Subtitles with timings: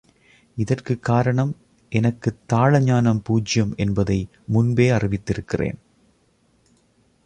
[0.55, 1.55] இதற்குக் காரணம்
[1.89, 4.29] எனக்குத்தாள ஞானம் பூஜ்யம் என்பதை
[4.47, 5.77] முன்பே அறிவித்திருக்கிறேன்.